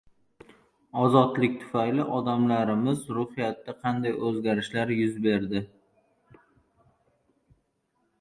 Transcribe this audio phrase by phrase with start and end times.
[1.01, 5.63] ozodlik tufayli odamlarimiz ruhiyatida qanday o‘zgarishlar yuz berdi?